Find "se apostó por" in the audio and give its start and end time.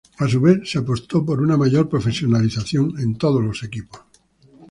0.67-1.39